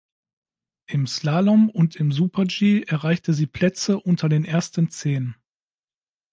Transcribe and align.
Im 0.87 1.05
Slalom 1.05 1.69
und 1.69 1.95
im 1.95 2.11
Super-G 2.11 2.81
erreichte 2.87 3.35
sie 3.35 3.45
Plätze 3.45 3.99
unter 3.99 4.29
den 4.29 4.45
ersten 4.45 4.89
Zehn. 4.89 5.35